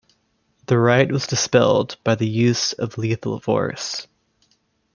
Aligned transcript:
The 0.65 0.79
riot 0.79 1.11
was 1.11 1.27
dispelled 1.27 1.97
by 2.03 2.15
the 2.15 2.27
use 2.27 2.73
of 2.73 2.97
lethal 2.97 3.39
force. 3.39 4.07